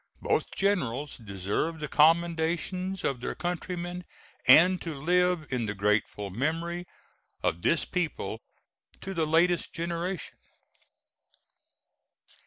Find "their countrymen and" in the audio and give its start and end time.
3.21-4.81